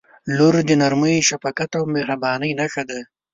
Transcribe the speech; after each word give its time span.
•لور 0.37 0.55
د 0.69 0.71
نرمۍ، 0.81 1.15
شفقت 1.29 1.69
او 1.79 1.83
مهربانۍ 1.95 2.51
نښه 2.59 2.83
ده. 2.89 2.99